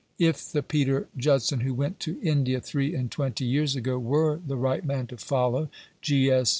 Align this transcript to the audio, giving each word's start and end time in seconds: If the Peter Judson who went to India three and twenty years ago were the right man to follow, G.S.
If 0.17 0.51
the 0.51 0.63
Peter 0.63 1.07
Judson 1.15 1.59
who 1.59 1.75
went 1.75 1.99
to 1.99 2.19
India 2.23 2.59
three 2.59 2.95
and 2.95 3.11
twenty 3.11 3.45
years 3.45 3.75
ago 3.75 3.99
were 3.99 4.39
the 4.43 4.57
right 4.57 4.83
man 4.83 5.05
to 5.05 5.17
follow, 5.17 5.69
G.S. 6.01 6.49